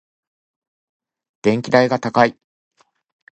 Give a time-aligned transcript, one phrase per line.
[1.43, 2.35] 電気代が高い。